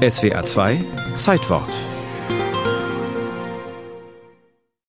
SWA 0.00 0.46
2 0.46 0.82
Zeitwort 1.18 1.68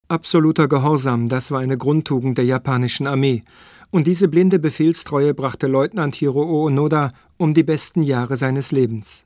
Absoluter 0.08 0.70
Gehorsam, 0.70 1.28
das 1.28 1.52
war 1.52 1.60
eine 1.60 1.78
Grundtugend 1.78 2.38
der 2.38 2.46
japanischen 2.46 3.08
Armee. 3.08 3.44
Und 3.90 4.08
diese 4.08 4.30
blinde 4.30 4.58
Befehlstreue 4.58 5.34
brachte 5.34 5.68
Leutnant 5.68 6.16
Hiroo 6.16 6.66
Onoda 6.66 7.12
um 7.36 7.54
die 7.54 7.64
besten 7.64 8.04
Jahre 8.04 8.38
seines 8.38 8.72
Lebens. 8.72 9.26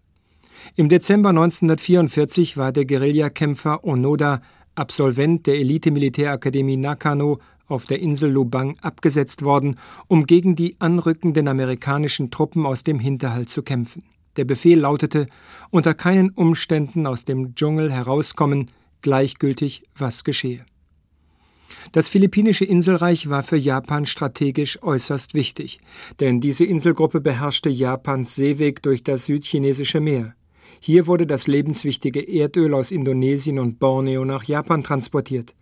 Im 0.75 0.89
Dezember 0.89 1.29
1944 1.29 2.57
war 2.57 2.71
der 2.71 2.85
Guerillakämpfer 2.85 3.83
Onoda, 3.83 4.41
Absolvent 4.73 5.45
der 5.45 5.59
Elite-Militärakademie 5.59 6.77
Nakano, 6.77 7.37
auf 7.67 7.85
der 7.85 7.99
Insel 7.99 8.31
Lubang 8.31 8.75
abgesetzt 8.81 9.43
worden, 9.43 9.77
um 10.07 10.25
gegen 10.25 10.55
die 10.55 10.77
anrückenden 10.79 11.47
amerikanischen 11.47 12.31
Truppen 12.31 12.65
aus 12.65 12.81
dem 12.81 12.97
Hinterhalt 12.97 13.51
zu 13.51 13.61
kämpfen. 13.61 14.01
Der 14.37 14.45
Befehl 14.45 14.79
lautete, 14.79 15.27
unter 15.69 15.93
keinen 15.93 16.29
Umständen 16.29 17.07
aus 17.07 17.25
dem 17.25 17.55
Dschungel 17.55 17.91
herauskommen, 17.91 18.69
gleichgültig 19.01 19.83
was 19.95 20.23
geschehe. 20.23 20.65
Das 21.91 22.09
philippinische 22.09 22.65
Inselreich 22.65 23.29
war 23.29 23.43
für 23.43 23.57
Japan 23.57 24.05
strategisch 24.05 24.81
äußerst 24.81 25.33
wichtig, 25.33 25.79
denn 26.19 26.41
diese 26.41 26.65
Inselgruppe 26.65 27.21
beherrschte 27.21 27.69
Japans 27.69 28.35
Seeweg 28.35 28.81
durch 28.81 29.03
das 29.03 29.25
südchinesische 29.25 29.99
Meer. 29.99 30.35
Hier 30.79 31.07
wurde 31.07 31.25
das 31.25 31.47
lebenswichtige 31.47 32.21
Erdöl 32.27 32.73
aus 32.73 32.91
Indonesien 32.91 33.59
und 33.59 33.79
Borneo 33.79 34.25
nach 34.25 34.43
Japan 34.43 34.83
transportiert. 34.83 35.55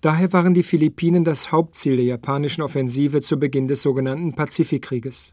Daher 0.00 0.32
waren 0.32 0.54
die 0.54 0.62
Philippinen 0.62 1.24
das 1.24 1.50
Hauptziel 1.50 1.96
der 1.96 2.04
japanischen 2.04 2.62
Offensive 2.62 3.20
zu 3.20 3.38
Beginn 3.38 3.68
des 3.68 3.82
sogenannten 3.82 4.34
Pazifikkrieges. 4.34 5.32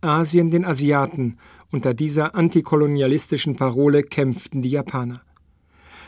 Asien 0.00 0.50
den 0.50 0.64
Asiaten, 0.64 1.36
unter 1.72 1.94
dieser 1.94 2.34
antikolonialistischen 2.34 3.56
Parole 3.56 4.02
kämpften 4.02 4.62
die 4.62 4.70
Japaner. 4.70 5.22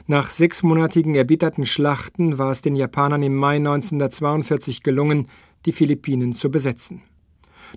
Nach 0.07 0.31
sechsmonatigen 0.31 1.15
erbitterten 1.15 1.65
Schlachten 1.65 2.39
war 2.39 2.51
es 2.51 2.63
den 2.63 2.75
Japanern 2.75 3.23
im 3.23 3.37
Mai 3.37 3.57
1942 3.57 4.83
gelungen, 4.83 5.29
die 5.65 5.73
Philippinen 5.73 6.35
zu 6.35 6.51
besetzen. 6.51 7.03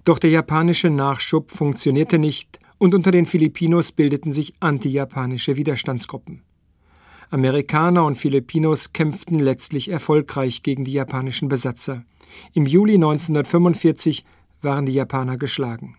Doch 0.03 0.19
der 0.19 0.31
japanische 0.31 0.89
Nachschub 0.89 1.51
funktionierte 1.51 2.17
nicht 2.17 2.59
und 2.77 2.95
unter 2.95 3.11
den 3.11 3.25
Filipinos 3.25 3.91
bildeten 3.91 4.33
sich 4.33 4.53
antijapanische 4.59 5.55
Widerstandsgruppen. 5.55 6.41
Amerikaner 7.29 8.05
und 8.05 8.17
Filipinos 8.17 8.93
kämpften 8.93 9.39
letztlich 9.39 9.89
erfolgreich 9.89 10.63
gegen 10.63 10.83
die 10.83 10.93
japanischen 10.93 11.47
Besatzer. 11.47 12.03
Im 12.53 12.65
Juli 12.65 12.95
1945 12.95 14.25
waren 14.61 14.85
die 14.85 14.93
Japaner 14.93 15.37
geschlagen. 15.37 15.97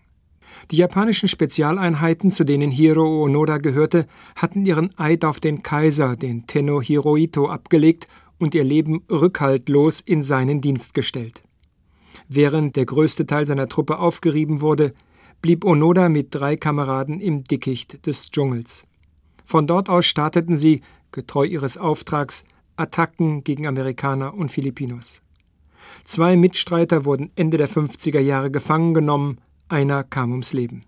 Die 0.71 0.77
japanischen 0.77 1.29
Spezialeinheiten, 1.29 2.31
zu 2.31 2.43
denen 2.43 2.71
Hiro 2.71 3.23
Onoda 3.23 3.57
gehörte, 3.57 4.07
hatten 4.35 4.65
ihren 4.65 4.97
Eid 4.97 5.25
auf 5.25 5.39
den 5.39 5.63
Kaiser, 5.63 6.15
den 6.15 6.47
Tenno 6.47 6.81
Hirohito, 6.81 7.47
abgelegt 7.47 8.07
und 8.37 8.53
ihr 8.53 8.63
Leben 8.63 9.03
rückhaltlos 9.09 10.01
in 10.01 10.23
seinen 10.23 10.61
Dienst 10.61 10.93
gestellt. 10.93 11.43
Während 12.27 12.75
der 12.75 12.85
größte 12.85 13.25
Teil 13.25 13.45
seiner 13.45 13.69
Truppe 13.69 13.99
aufgerieben 13.99 14.61
wurde, 14.61 14.93
blieb 15.41 15.63
Onoda 15.63 16.09
mit 16.09 16.33
drei 16.33 16.57
Kameraden 16.57 17.21
im 17.21 17.43
Dickicht 17.43 18.05
des 18.05 18.31
Dschungels. 18.31 18.85
Von 19.45 19.67
dort 19.67 19.87
aus 19.87 20.05
starteten 20.05 20.57
sie 20.57 20.81
getreu 21.11 21.45
ihres 21.45 21.77
Auftrags, 21.77 22.43
Attacken 22.75 23.43
gegen 23.43 23.65
Amerikaner 23.65 24.33
und 24.33 24.51
Filipinos. 24.51 25.21
Zwei 26.03 26.35
Mitstreiter 26.35 27.05
wurden 27.05 27.31
Ende 27.35 27.57
der 27.57 27.69
50er 27.69 28.19
Jahre 28.19 28.51
gefangen 28.51 28.93
genommen, 28.93 29.39
einer 29.69 30.03
kam 30.03 30.31
ums 30.31 30.53
Leben. 30.53 30.83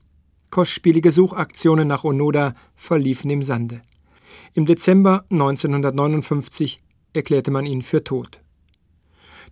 Kostspielige 0.49 1.11
Suchaktionen 1.11 1.87
nach 1.87 2.03
Onoda 2.03 2.55
verliefen 2.75 3.29
im 3.29 3.43
Sande. 3.43 3.81
Im 4.53 4.65
Dezember 4.65 5.25
1959 5.29 6.81
erklärte 7.13 7.51
man 7.51 7.65
ihn 7.65 7.81
für 7.81 8.03
tot. 8.03 8.41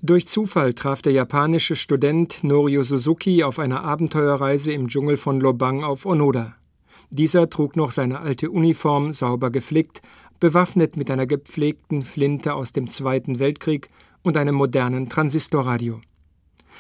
Durch 0.02 0.28
Zufall 0.28 0.74
traf 0.74 1.02
der 1.02 1.14
japanische 1.14 1.76
Student 1.76 2.44
Norio 2.44 2.84
Suzuki 2.84 3.44
auf 3.44 3.58
einer 3.58 3.84
Abenteuerreise 3.84 4.72
im 4.72 4.88
Dschungel 4.88 5.18
von 5.18 5.40
Lobang 5.40 5.84
auf 5.84 6.06
Onoda. 6.06 6.56
Dieser 7.10 7.50
trug 7.50 7.76
noch 7.76 7.92
seine 7.92 8.20
alte 8.20 8.52
Uniform 8.52 9.12
sauber 9.12 9.50
geflickt, 9.50 10.02
bewaffnet 10.40 10.98
mit 10.98 11.10
einer 11.10 11.26
gepflegten 11.26 12.04
Flinte 12.04 12.54
aus 12.54 12.74
dem 12.74 12.88
Zweiten 12.88 13.40
Weltkrieg 13.40 13.90
und 14.22 14.38
einem 14.38 14.56
modernen 14.56 15.10
Transistorradio. 15.10 16.02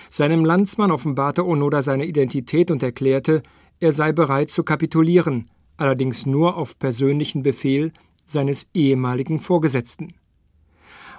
Seinem 0.09 0.45
Landsmann 0.45 0.91
offenbarte 0.91 1.45
Onoda 1.45 1.83
seine 1.83 2.05
Identität 2.05 2.71
und 2.71 2.83
erklärte, 2.83 3.43
er 3.79 3.93
sei 3.93 4.11
bereit 4.11 4.49
zu 4.49 4.63
kapitulieren, 4.63 5.49
allerdings 5.77 6.25
nur 6.25 6.57
auf 6.57 6.79
persönlichen 6.79 7.43
Befehl 7.43 7.91
seines 8.25 8.67
ehemaligen 8.73 9.39
Vorgesetzten. 9.39 10.13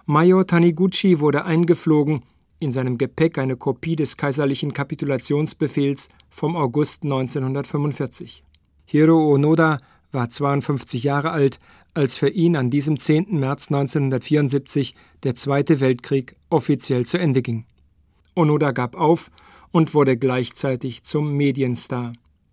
Major 0.07 0.47
Taniguchi 0.47 1.21
wurde 1.21 1.45
eingeflogen, 1.45 2.23
in 2.61 2.73
seinem 2.73 2.99
Gepäck 2.99 3.39
eine 3.39 3.57
Kopie 3.57 3.95
des 3.95 4.17
kaiserlichen 4.17 4.73
Kapitulationsbefehls 4.73 6.09
vom 6.31 6.57
August 6.57 7.05
1945. 7.05 8.43
Hiro 8.85 9.33
Onoda 9.33 9.79
war 10.11 10.31
52 10.31 11.05
Jahre 11.05 11.31
alt, 11.31 11.61
als 11.95 12.17
für 12.17 12.29
ihn 12.29 12.57
an 12.57 12.71
diesem 12.71 12.99
10. 12.99 13.39
März 13.39 13.69
1974 13.69 14.95
der 15.23 15.35
Zweite 15.35 15.81
Weltkrieg 15.81 16.37
offiziell 16.49 17.07
zu 17.07 17.19
Ende 17.19 17.43
ging. 17.43 17.65
Onoda 18.39 18.71
gab 18.71 18.97
auf 18.97 19.31
und 19.73 19.95
wurde 19.95 20.17
gleichzeitig 20.17 21.03
zum 21.03 21.37
Medienstar. 21.37 22.13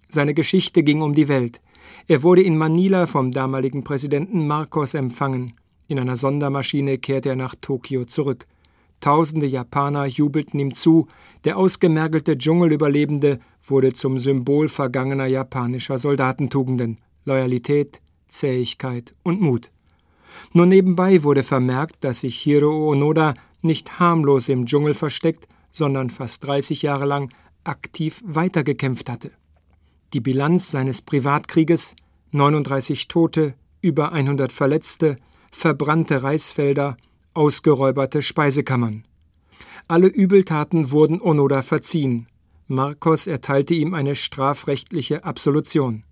Seine 0.09 0.34
Geschichte 0.34 0.84
ging 0.84 1.01
um 1.01 1.13
die 1.13 1.28
Welt. 1.28 1.62
Er 2.07 2.23
wurde 2.23 2.41
in 2.41 2.57
Manila 2.57 3.06
vom 3.06 3.31
damaligen 3.31 3.84
Präsidenten 3.84 4.47
Marcos 4.47 4.95
empfangen. 4.95 5.53
In 5.88 6.00
einer 6.00 6.16
Sondermaschine 6.16 6.97
kehrte 6.97 7.29
er 7.29 7.35
nach 7.35 7.56
Tokio 7.59 8.06
zurück. 8.06 8.47
Tausende 9.00 9.45
Japaner 9.45 10.06
jubelten 10.06 10.59
ihm 10.59 10.74
zu, 10.74 11.07
der 11.44 11.57
ausgemergelte 11.57 12.38
Dschungelüberlebende 12.38 13.40
wurde 13.63 13.94
zum 13.94 14.18
Symbol 14.18 14.68
vergangener 14.68 15.28
japanischer 15.28 16.00
Soldatentugenden 16.00 16.97
Loyalität, 17.24 18.01
Zähigkeit 18.28 19.13
und 19.24 19.41
Mut. 19.41 19.69
Nur 20.53 20.66
nebenbei 20.66 21.24
wurde 21.24 21.44
vermerkt, 21.44 21.97
dass 22.03 22.22
sich 22.22 22.38
Hiro 22.38 22.90
Onoda 22.91 23.35
nicht 23.62 24.00
harmlos 24.00 24.50
im 24.50 24.66
Dschungel 24.66 24.94
versteckt, 24.94 25.47
sondern 25.75 26.09
fast 26.09 26.46
30 26.46 26.81
Jahre 26.84 27.06
lang 27.06 27.34
aktiv 27.66 28.24
weitergekämpft 28.25 29.09
hatte. 29.09 29.31
Die 30.13 30.22
Bilanz 30.22 30.72
seines 30.72 31.02
Privatkrieges 31.02 31.97
39 32.31 33.09
Tote, 33.09 33.56
über 33.81 34.13
100 34.13 34.53
Verletzte, 34.53 35.18
verbrannte 35.52 36.24
Reisfelder, 36.24 36.96
ausgeräuberte 37.34 38.22
Speisekammern. 38.22 39.03
Alle 39.90 40.08
Übeltaten 40.08 40.91
wurden 40.91 41.19
Onoda 41.22 41.62
verziehen. 41.62 42.28
Marcos 42.68 43.28
erteilte 43.28 43.74
ihm 43.74 43.94
eine 43.94 44.16
strafrechtliche 44.16 45.25
Absolution. 45.25 46.05